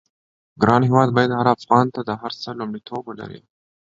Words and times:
ګران 0.61 0.81
هېواد 0.89 1.09
بايد 1.15 1.31
هر 1.39 1.47
افغان 1.57 1.85
ته 1.95 2.01
د 2.03 2.11
هر 2.21 2.31
څه 2.41 2.49
لومړيتوب 2.59 3.01
ولري. 3.05 3.41